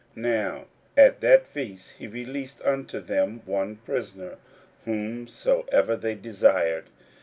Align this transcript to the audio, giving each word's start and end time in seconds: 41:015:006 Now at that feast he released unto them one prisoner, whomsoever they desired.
41:015:006 0.15 0.15
Now 0.17 0.65
at 0.97 1.21
that 1.21 1.45
feast 1.45 1.91
he 1.99 2.07
released 2.07 2.59
unto 2.63 2.99
them 2.99 3.43
one 3.45 3.75
prisoner, 3.75 4.37
whomsoever 4.85 5.95
they 5.95 6.15
desired. 6.15 6.85